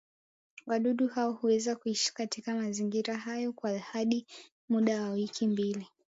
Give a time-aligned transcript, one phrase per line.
[0.65, 4.25] wadudu hao huweza kuishi katika mazingira hayo kwa hadi
[4.69, 5.87] muda wa wiki mbili